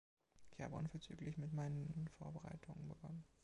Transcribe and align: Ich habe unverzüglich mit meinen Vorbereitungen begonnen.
Ich 0.49 0.61
habe 0.61 0.75
unverzüglich 0.77 1.37
mit 1.37 1.53
meinen 1.53 2.09
Vorbereitungen 2.17 2.87
begonnen. 2.89 3.23